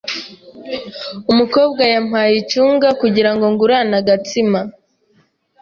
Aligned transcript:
Umukobwa 1.31 1.81
yampaye 1.93 2.33
icunga 2.41 2.87
kugirango 3.01 3.45
ngurane 3.53 3.95
agatsima. 4.01 4.59